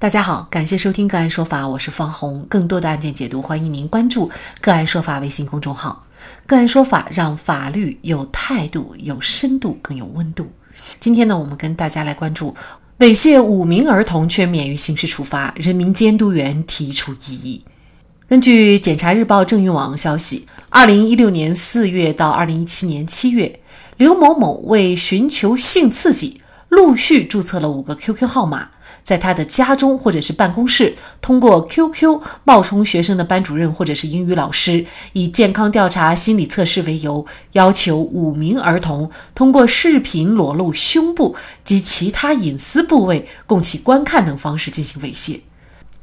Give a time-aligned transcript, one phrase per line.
[0.00, 2.46] 大家好，感谢收听个案说法，我是方红。
[2.48, 4.30] 更多的案件解读，欢迎您关注
[4.62, 6.06] 个案说法微信公众号。
[6.46, 10.50] 个案说法让法律有态度、有深度、更有温度。
[10.98, 12.56] 今天呢，我们跟大家来关注
[13.00, 17.62] 猥亵五名儿童却免于刑事处罚，人民监督员提出异议。
[18.26, 23.60] 根据检察日报正运网消息，二零一六年四月到二零一七年七月，
[23.98, 26.40] 刘某某为寻求性刺激，
[26.70, 28.70] 陆续注册了五个 QQ 号码。
[29.10, 41.34] 在他的家中或者是办公室，通过 QQ 冒充学生的班主任或者是英语老师，以健康调查、心理测试为由，要求五名儿童通过视频裸露胸部
[41.64, 45.40] 及其他隐私部位供其观看等方式进行猥亵。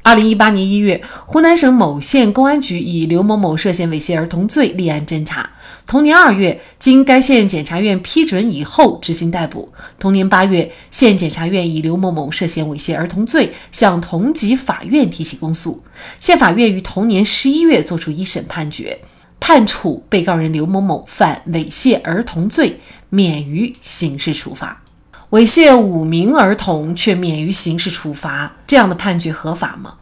[0.03, 5.49] 二零一八年一月，湖南省某县公安局以刘某某涉嫌猥亵儿童罪立案侦查。
[5.85, 9.73] 同年二月，经该县检察院批准以后执行逮捕。
[9.99, 15.83] 同年八月，县检察院以刘某某涉嫌猥亵儿童罪向同级法院提起公诉。
[16.21, 18.97] 县法院于同年十一月作出一审判决，
[19.41, 24.83] 判处被告人刘某某犯猥亵儿童罪，免于刑事处罚。
[25.31, 29.95] 猥亵五名儿童却免于刑事处罚，这样的判决合法吗？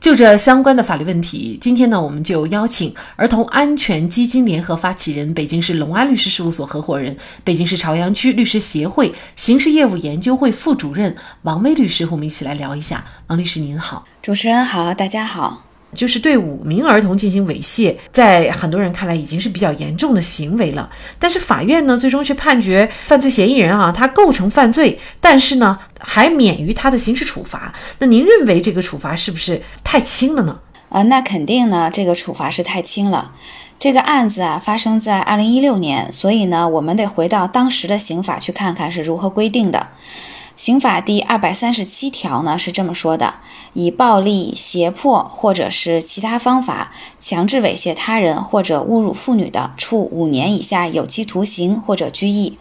[0.00, 7.14] 就这相关的法律问题，今天呢，我们就邀请儿童安全基金联合发起人、北京市隆安律师事务所合伙人、
[7.44, 13.04] 北京市朝阳区律师协会刑事业务研究会副主任王威律师和我们一起来聊一下。
[13.26, 15.71] 王律师您好，主持人好，大家好。
[15.94, 20.88] 就是对五名儿童进行猥亵，在很多人看来已经是比较严重的行为了。
[21.18, 27.72] 但是法院呢，最终却判决犯罪嫌疑人啊，他构成犯罪，但是呢，还免于他的刑事处罚。
[27.98, 30.58] 那您认为这个处罚是不是太轻了呢？
[30.88, 33.32] 啊，那肯定呢，这个处罚是太轻了。
[33.78, 39.88] 这个案子啊，发生在二零一六年，所以呢，我们得回到当时的刑法去看看是如何规定的。
[40.62, 43.34] 刑法第二百三十七条呢是这么说的：
[43.72, 52.58] 以暴力、胁迫或者是其他方法强制猥亵他人或者侮辱妇女的，处五年以下有期徒刑或者拘役；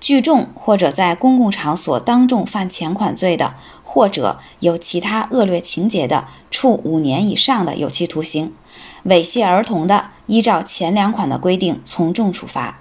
[0.00, 8.48] 聚众或者在公共场所当众犯前款罪的，或者有其他恶劣情节的，处五年以上的有期徒刑；
[9.04, 12.80] 猥亵儿童的，依照前两款的规定从重处罚。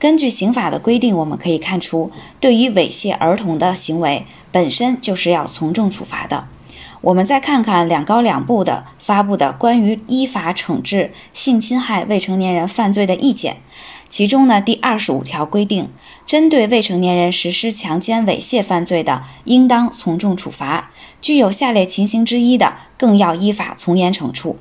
[0.00, 6.46] 根据刑法的规定，我们可以看出，对于猥亵儿童的行为本身就是要从重处罚的。
[7.02, 13.58] 我们再看看两高两部的发布的关于依法惩治性侵害未成年人犯罪的意见，
[14.08, 15.90] 其中呢第二十五条规定，
[16.26, 20.88] 针对未成年人实施强奸猥亵犯罪的，应当从重处罚；
[21.20, 24.56] 具有下列情形之一的，更要依法从严惩处。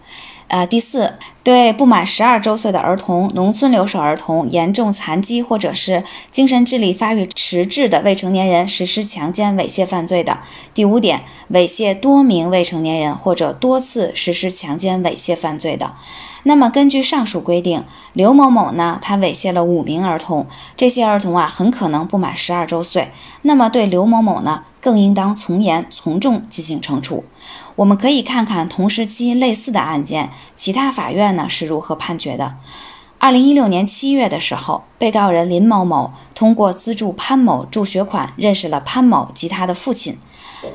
[0.50, 10.40] 呃，第四，对不满十二周岁的儿童、农村留守儿童、严重残疾或者是精神智力发育迟滞的未成年人实施强奸猥亵犯罪的。
[10.74, 11.22] 第五点，
[11.52, 15.94] 猥亵多名未成年人或者多次实施强奸猥亵犯罪的。
[16.42, 17.84] 那么，根据上述规定，
[18.14, 23.12] 刘某某呢，他猥亵了五名儿童，这些儿童啊，很可能不满十二周岁。
[23.44, 27.26] 那么，对刘某某呢，更应当从严从重进行惩处。
[27.76, 32.56] 我们可以看看同时期类似的案件，其他法院呢是如何判决的。
[33.18, 40.18] 二零一六年七月的时候，被告人林某某通过资助潘某助学款认识了潘某及他的父亲。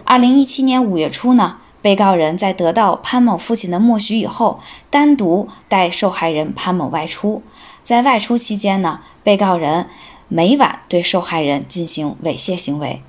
[0.05, 4.61] 二零一七年五月初呢，被告人在得到潘某父亲的默许以后，
[4.91, 7.43] 单独带受害人潘某外出。
[7.83, 9.89] 在外出期间呢，被告人
[10.29, 13.03] 每晚对受害人进行猥亵行为。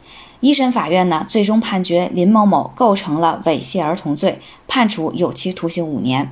[0.46, 6.32] 一审法院呢，最终判决林某某构成了猥亵儿童罪，判处有期徒刑五年。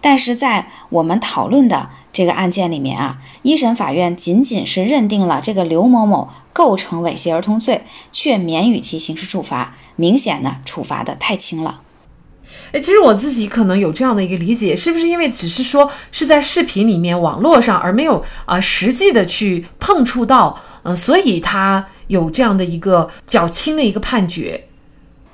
[0.00, 11.82] 但是在我们讨论的这个案件里面啊，一审法院仅仅是认定了这个刘某某构成猥亵儿童罪，却免予其刑事处罚，明显呢处罚的太轻了。
[12.72, 21.86] 哎，其实我自己可能有这样的一个理解，是不是因为只是说是在视频里面、网络上，而没有啊实际的去碰触到，嗯，所以他。
[22.06, 24.64] 有这样的一个较轻的一个判决，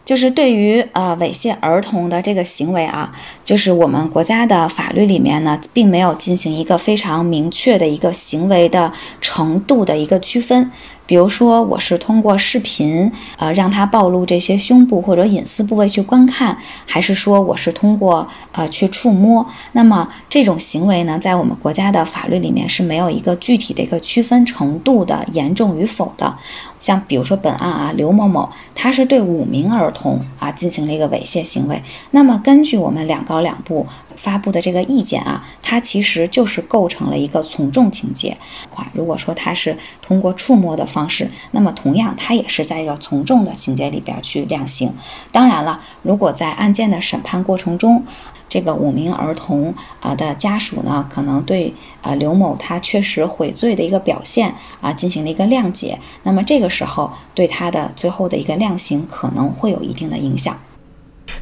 [0.05, 3.13] 就是对于呃猥亵儿童的这个行为啊，
[3.45, 10.71] 就是我们国家的法律里面呢，并没有进行一个非常明确的一个行为的程度的一个区分。
[11.07, 16.57] 比如说，我是通过视频，呃，让他暴露这些胸部或者隐私部位去观看，
[16.87, 19.45] 还是说我是通过呃去触摸？
[19.73, 26.33] 那么这种行为呢，在我们国家的法律里面是没有一个具体的一个区分程度的严重与否的。
[26.81, 33.87] 像比如说本案啊，刘某某他是对五名儿童啊进行了一个猥亵行为，那么根据我们两高两部
[34.17, 38.37] 发布的这个意见啊，他其实就是构成了一个从重情节。
[38.75, 44.93] 啊，如果说他是通过触摸的方，式，那么同样他也是在这从重的情节里边去量刑。
[45.31, 48.05] 当然了，如果在案件的审判过程中，
[48.51, 60.59] 这个五名儿童啊的家属呢，可能对啊刘某他确实悔罪的一个表现啊进行了一个谅解，那么这个时候对他的最后的一个量刑可能会有一定的影响。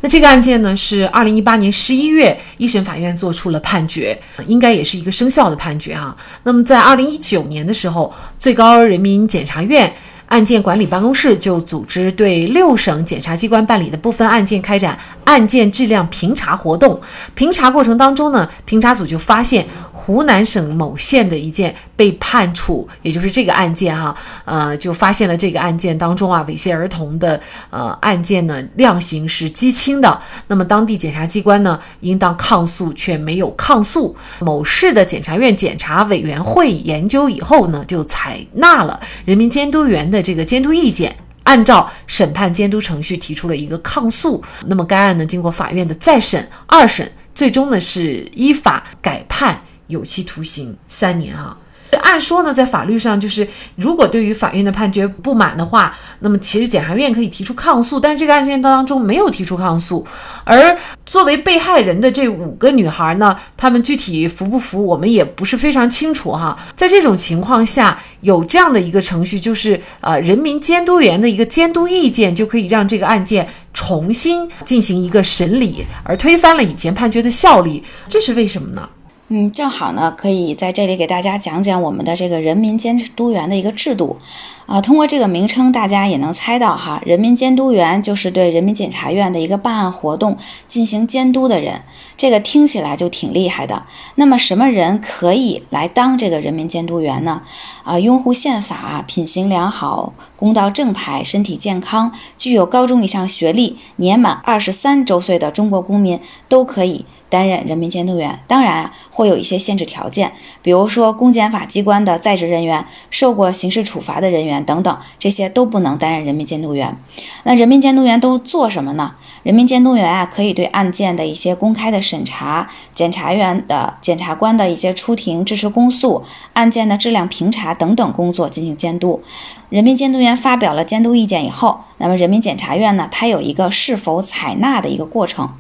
[0.03, 4.17] 那这个案件呢，是二零一八年十一月一审法院作出了判决，
[4.47, 6.15] 应该也是一个生效的判决啊。
[6.43, 9.91] 那么在二零一九年的时候，最高人民检察院。
[10.29, 17.01] 案件管理办公室就组织对六省检察机关办理的部分案件开展案件质量评查活动。
[17.35, 24.15] 评查过程当中呢，评查组就发现湖南省某县的一件被判处，也就是这个案件哈，
[24.45, 27.41] 呃，就发现了这个案件当中啊，猥亵儿童的
[27.71, 30.21] 呃案件呢量刑是畸轻的。
[30.49, 34.15] 那么当地检察机关呢，应当抗诉却没有抗诉。
[34.41, 40.18] 某市的检察院检察委员会研究以后呢，就采纳了人民监督员的。
[40.23, 44.43] 这个监督意见，按照审判监督程序提出了一个抗诉。
[44.67, 51.57] 那么该案呢，经过法院的再审、二审，最终呢是依法改判有期徒刑三年啊。
[51.97, 53.47] 按说呢，在法律上，就是
[53.77, 57.99] 如果对于法院的判决不满的话，那么其实检察院可以提出抗诉。
[57.99, 60.07] 但是这个案件当中没有提出抗诉，
[60.45, 66.59] 而作为被害人的这五个女孩呢，她们具体服不服，我们也不是非常清楚哈。
[66.75, 77.83] 在这种情况下，有这样的一个程序，就是呃，人民监督员的一个监督意见，就可以让这个案件重新进行一个审理，而推翻了以前判决的效力。
[78.09, 78.89] 这是为什么呢？
[79.31, 84.17] 嗯，正好呢，可以在这里给大家讲讲我们的这个人民监督员的一个制度。
[84.65, 91.83] 啊，通过这个名称，大家也能猜到哈，人民监督员就是对人民检察院的一个办案活动进行监督的人。
[92.17, 93.85] 这个听起来就挺厉害的。
[94.15, 97.43] 那么，什么人可以来当这个人民监督员呢？
[97.85, 107.05] 啊，拥护宪法、品行良好、公道正派、身体健康、具有高中以上学历、年满二十三周岁的中国公民都可以。
[107.29, 110.33] 担任人民监督员，当然啊，会有一些限制条件，
[110.63, 116.97] 比如说公检法机关的在职人员、受过刑事处罚的人员等等，这些都不能担任人民监督员。
[117.45, 119.15] 那人民监督员都做什么呢？
[119.43, 129.23] 人民监督员啊，可以对案件的一些公开的审查、检察院的检察官的一些出庭支持公诉、案件的质量评查等等工作进行监督。
[129.69, 135.51] 人民监督员发表了监督意见以后，那么人民检察院呢，它有一个是否采纳的一个过程。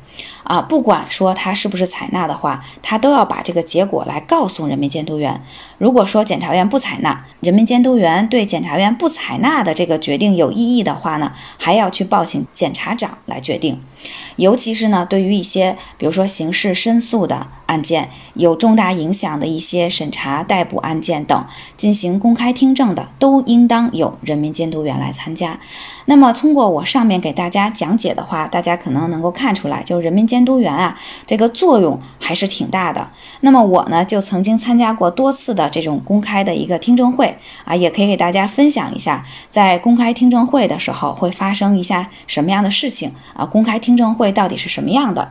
[0.42, 5.42] 啊，不管说他是不是采纳的话，他都要把这个结果来告诉人民监督员。
[5.78, 13.80] 如果说检察院不采纳，人民监督员对检察院不采纳的这个决定有异议的话呢，还要去报请检察长来决定。
[14.36, 21.44] 尤其是呢，对于一些比如说刑事申诉的案件，有重大影响的一些审查、逮捕案件等，
[21.76, 25.58] 进行公开听证的，都应当有人民监督员来参加。
[26.06, 33.10] 那么，通过我上面给大家讲解的话，大家可能能够看出来，就是人民监督员啊，这个作用还是挺大的。
[33.40, 43.44] 那么我呢，就曾经参加过多次的这种公开的一个听证会啊，也可以给大家分享一下，在公开听证会的时候会发生一下什么样的事情啊？
[43.44, 45.31] 公开听证会到底是什么样的？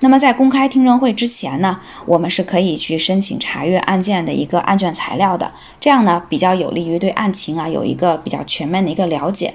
[0.00, 5.50] 那么在公开听证会之前呢，我们是可以去申请查阅案件的一个案卷材料的，
[5.80, 9.54] 这样呢，比较有利于对案情啊有一个比较全面的一个了解。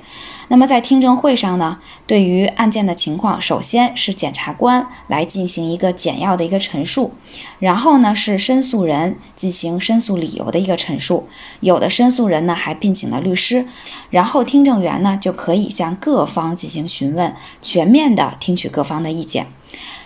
[0.49, 7.11] 那么在听证会上呢，对于案件的情况，首先是检察官官来进行一个简要的一个陈述，
[7.59, 11.27] 然后呢是申诉人进行申诉理由的一个陈述，
[11.59, 13.67] 有的申诉人呢还聘请了律师，
[14.09, 19.47] 然后听证员呢就可以向各方进行询问，全面的听取各方的意见。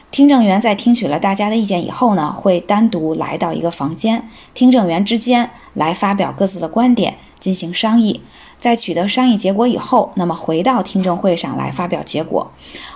[0.09, 8.21] 听证员在听取了大家的意见以后呢，会单独来到一个房间，听证员之间来发表各自的观点，进行商议。
[8.59, 12.51] 在取得商议结果以后，那么回到听证会上来发表结果。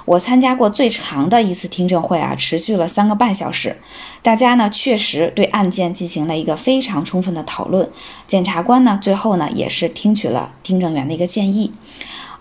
[0.06, 3.78] 我参加过最长的一次听证会啊，持续了三个半小时。
[4.24, 7.90] 大家呢确实对案件进行了一个非常充分的讨论。
[8.28, 11.72] 检察官呢最后呢也是听取了听证员的一个建议。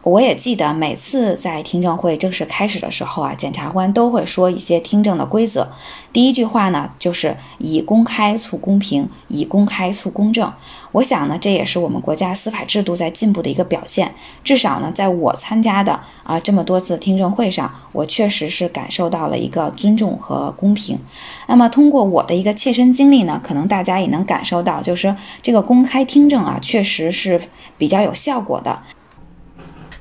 [0.03, 5.69] 我也记得每次在听证会正式开始的时候啊，检察官都会说一些听证的规则。
[6.11, 10.51] 第一句话呢，就是以公开促公平，以公开促公正。
[10.93, 14.15] 我想呢，这也是我们国家司法制度在进步的一个表现。
[14.43, 20.99] 至少呢，在我参加的啊这么多次听证会上，我确实是感受到了一个尊重和公平。
[21.47, 27.39] 那么通过我的一个切身经历呢，可能大家也能感受到，就是这个公开听证啊，确实是
[27.77, 28.81] 比较有效果的。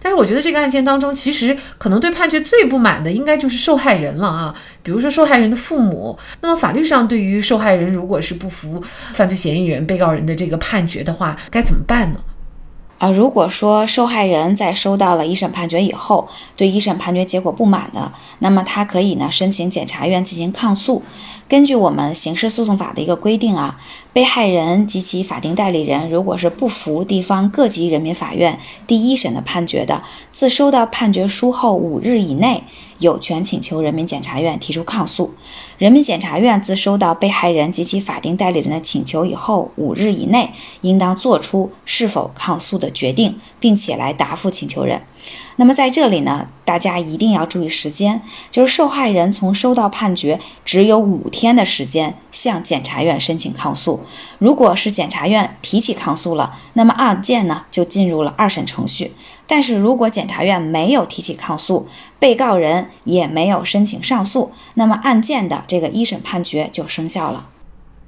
[0.02, 4.56] 但是我觉得这个案件当中，其实可能对判决最不满的，应该就是受害人了啊。
[4.82, 8.82] 比如说受害人的父母，那么法律上对于受害人如果是不服
[9.14, 12.20] 犯罪嫌疑人、被告人的这个判决的话，该怎么办呢？
[12.98, 16.28] 啊，如果说受害人在收到了一审判决以后，
[16.58, 21.02] 对一审判决结果不满的，那么他可以呢申请检察院进行抗诉。
[21.48, 23.80] 根据我们刑事诉讼法的一个规定啊，
[24.12, 32.64] 被害人及其法定代理人如果是不服地方各级人民法院第一审的判决的，自收到判决书后五日以内，
[32.98, 35.36] 有权请求人民检察院提出抗诉。
[35.78, 40.52] 人民检察院自收到被害人及其法定代理人的请求以后五日以内，
[40.82, 45.04] 应当作出是否抗诉的决定，并且来答复请求人。
[45.60, 54.00] 那么在这里呢，大家一定要注意时间，就是受害人从收到判决只有五天的时间向检察院申请抗诉。
[54.38, 59.12] 如果是检察院提起抗诉了，那么案件呢就进入了二审程序。
[59.46, 61.90] 但是如果检察院没有提起抗诉，
[62.20, 67.48] 被告人也没有申请上诉，那么案件的这个一审判决就生效了。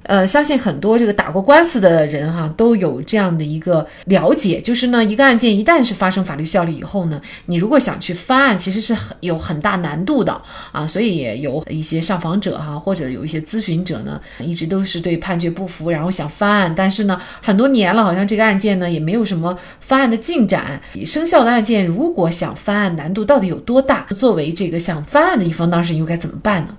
[0.04, 10.40] 呃，相信很多这个打过官司的人哈，都有这样的一个了解，就是呢，一个案件一旦是发生法律效力以后呢，你如果想去翻案，其实是很有很大难度的
[10.72, 10.86] 啊。
[10.86, 20.80] 所以也有一些上访者哈，或者有一些咨询者呢，一直都是对判决不服，然后想翻案，但是呢，很多年了，好像这个案件呢也没有什么翻案的进展。
[21.06, 24.06] 生效的案件，如果想翻案，难度到底有多大？
[24.16, 26.76] 作为这个想翻案的一方，当事人又该怎么办呢？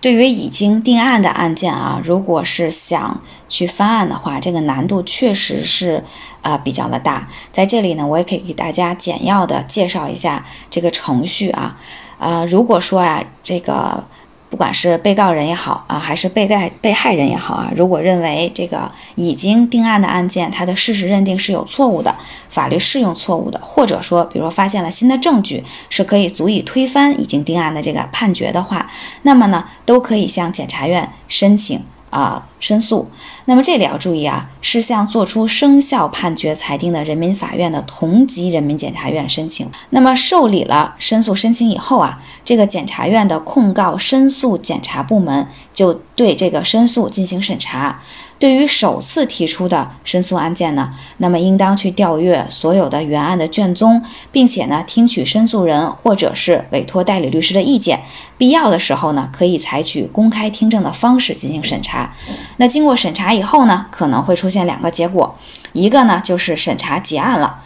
[0.00, 6.04] 对于已经定案的案件啊，如果是想去翻案的话，这个难度确实是
[6.42, 7.28] 啊比较的大。
[7.52, 11.76] 在这里呢，我也可以给大家简要的介绍一下这个程序啊。
[12.18, 14.04] 呃，如果说啊，这个。
[14.50, 22.14] 不管是被告人也好啊，还是被害被害人也好啊，如果认为这个已经定案的案件，它的事实认定是有错误的，
[22.48, 28.90] 法律适用错误的，或者说，比如说发现了新的证据，是可以足以推翻已经定案的这个判决的话，
[29.22, 31.82] 那么呢，都可以向检察院申请。
[32.10, 33.08] 啊，申诉。
[33.44, 39.70] 那么这里要注意啊，是向作出生效判决裁定的人民法院的同级人民检察院申请。
[39.90, 48.00] 那么受理了申诉申请以后啊，这个检察院的控告申诉检察部门就对这个申诉进行审查。
[48.38, 58.00] 对于首次提出的申诉案件呢，那么应当去调阅所有的原案的卷宗，并且呢，听取申诉人或者是委托代理律师的意见。
[58.36, 62.14] 必要的时候呢，可以采取公开听证的方式进行审查。
[62.58, 65.36] 那经过审查以后呢，可能会出现两个结果，
[65.72, 67.62] 一个呢就是审查结案了。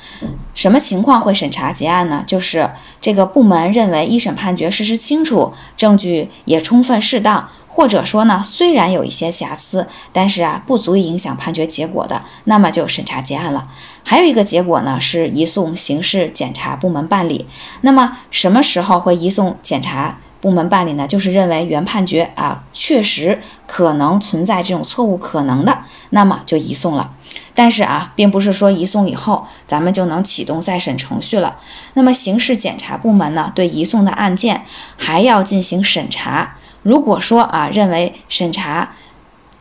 [0.55, 2.25] 什么情况会审查结案呢？
[2.27, 7.47] 就是这个部门认为一审判决事实清楚，证据也充分适当。
[7.75, 13.67] 或者说呢，虽然有一些瑕疵，但是啊，不足以影响判决结果的，那么就审查结案了。
[14.05, 17.49] 还有一个结果呢，是移送刑事检察部门办理。
[17.81, 21.07] 那么什么时候会移送检察部门办理呢？
[21.09, 25.79] 就是认为原判决啊确实可能存在这种错误可能的，
[26.11, 27.13] 那么就移送了。
[27.55, 31.57] 但是啊，并不是说移送以后咱们就能启动再审程序了。
[31.95, 34.67] 那么刑事检察部门呢，对移送的案件
[34.99, 36.57] 还要进行审查。
[36.83, 38.93] 如果说啊，认为审查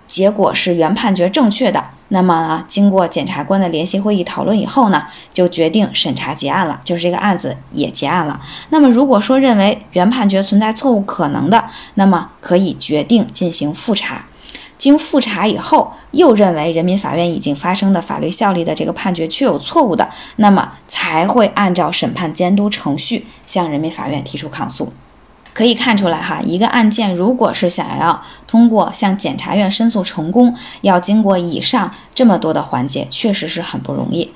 [0.07, 8.41] 结果是原判决正确的，那么啊，经过检察官的联席会议讨论以后呢，就决定审查结案了，就是这个案子也结案了。
[8.69, 14.25] 那么如果说认为原判决存在错误可能的，那么可以决定进行复查。
[14.77, 24.91] 经复查以后，又认为人民法院已经发生的法律效力的这个判决确有错误的，那么才会按照审判监督程序向人民法院提出抗诉。
[25.53, 34.31] 可以看出来哈，一个案件如果是想要通过向检察院申诉成功，要经过以上这么多的环节，确实是很不容易。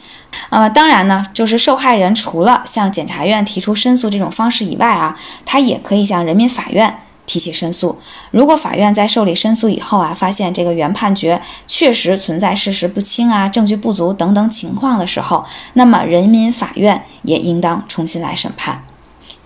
[0.49, 7.97] 呃，当然呢，就是受害人除了向检察院提出申诉这种方式以外啊，他也可以向人民法院提起申诉。
[8.31, 18.83] 如果法院在受理申诉以后啊，发现这个原判决确实存在事实不清啊、证据不足等等情况的时候，那么人民法院也应当重新来审判。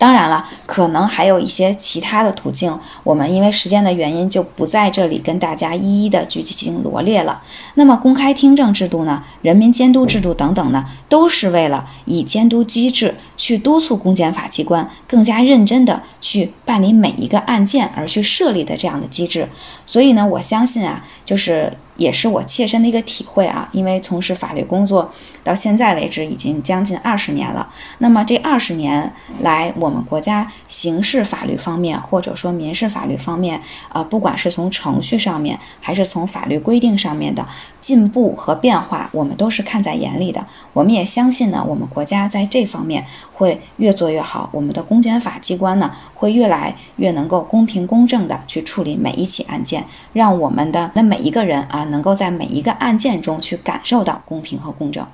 [0.00, 7.42] 当然了，可能还有一些其他的途径，我们因为时间的原因就不在这里跟大家一一的具体进行罗列了。
[7.74, 19.46] 那么，公开听证制度呢，人民监督制度等等呢，都是为了以监督机制去督促公检法机关更加认真的去办理每一个案件而去设立的这样的机制。
[19.84, 21.70] 所以呢，我相信啊，就是。
[22.00, 25.12] 也是我切身的一个体会啊，因为从事法律工作
[25.44, 27.68] 到现在为止已经将近二十年了。
[27.98, 33.60] 那么这二十年来，我们国家刑事法律方面或者说民事法律方面，
[33.92, 37.46] 呃，不管是从程序上面还是从法律规定上面的
[37.80, 40.46] 进步和变化，我们都是看在眼里的。
[40.72, 49.84] 我们也相信呢，我们国家在这方面会越做越好，我们的公检法机关呢会越来越能够公平公正的去处理每一起案件，
[50.14, 51.80] 让我们的那每一个人啊。
[51.90, 55.04] 能够在每一个案件中去感受到公平和公正。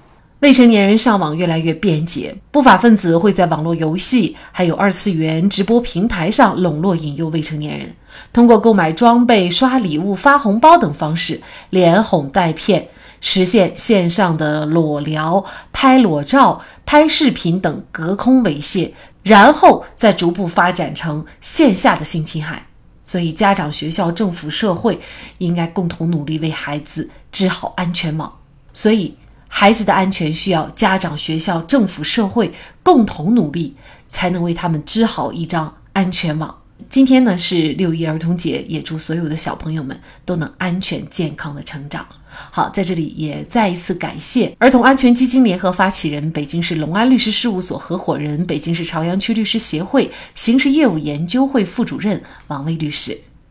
[0.46, 7.92] 未成年人上网越来越便捷，不法分子会在网络游戏还有二次元直播平台上笼络引诱未成年人，
[8.32, 12.86] 通过购买装备、刷礼物、发红包等方式，连哄带骗，
[13.20, 18.92] 实现线上的裸聊、拍裸照、拍视频等隔空猥亵，
[19.24, 22.64] 然后再逐步发展成线下的性侵害。
[23.02, 25.00] 所以，家长、学校、政府、社会
[25.38, 28.32] 应该共同努力，为孩子织好安全网。
[28.72, 29.16] 所以，
[29.48, 33.74] 孩子的安全需要家长、学校、政府、社会共同努力，
[34.08, 36.62] 才能为他们织好一张安全网。
[36.90, 42.06] 今天呢是六一儿童节，也祝所有的小朋友们都能安全健康的成长。
[42.28, 53.18] 好，在这里也再一次感谢儿童安全基金联合发起人、北京市隆安律师事务所合伙人、北京市朝阳区律师协会刑事业务研究会副主任王威律师。